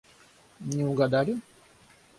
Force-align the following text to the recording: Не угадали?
Не 0.71 0.87
угадали? 0.87 1.37